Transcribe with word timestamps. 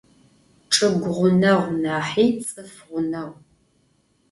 Çç'ıgu 0.71 1.11
ğuneğu 1.17 1.63
nahi 1.81 2.27
ts'ıf 2.41 2.73
ğuneğu. 2.89 3.31